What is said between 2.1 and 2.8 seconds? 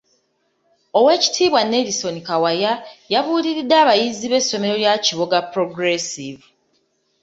Kawalya